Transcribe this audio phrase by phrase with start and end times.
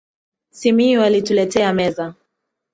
[0.49, 2.13] Simiyu alituletea meza.